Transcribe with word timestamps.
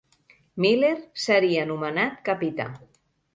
Miller 0.63 0.93
seria 1.25 1.67
nomenat 1.73 2.17
capità. 2.31 2.67